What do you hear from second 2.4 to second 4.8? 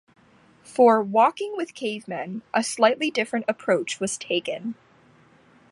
a slightly different approach was taken.